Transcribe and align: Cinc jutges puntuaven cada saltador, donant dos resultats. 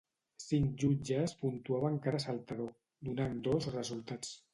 Cinc 0.43 0.69
jutges 0.83 1.33
puntuaven 1.41 1.99
cada 2.05 2.21
saltador, 2.23 2.73
donant 3.11 3.37
dos 3.49 3.69
resultats. 3.77 4.33